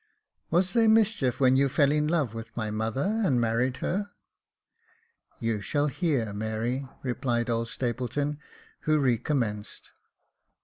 [0.49, 4.09] "Was there mischief when you fell in love with my mother and married her?"
[4.99, 5.07] *'
[5.39, 8.39] You shall hear, Mary," replied old Stapleton,
[8.79, 9.91] who re commenced.